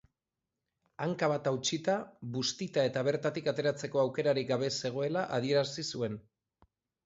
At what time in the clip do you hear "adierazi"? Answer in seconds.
5.41-5.89